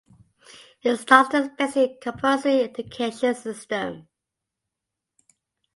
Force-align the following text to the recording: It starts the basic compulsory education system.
It 0.81 0.97
starts 0.97 1.29
the 1.29 1.53
basic 1.59 2.01
compulsory 2.01 2.61
education 2.61 3.35
system. 3.35 4.07